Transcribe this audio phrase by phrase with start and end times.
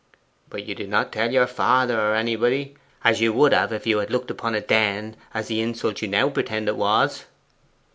[0.49, 3.99] 'But you did not tell your father or anybody, as you would have if you
[3.99, 7.25] had looked upon it then as the insult you now pretend it was.